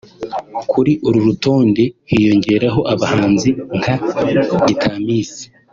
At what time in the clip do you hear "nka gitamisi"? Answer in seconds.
3.79-5.43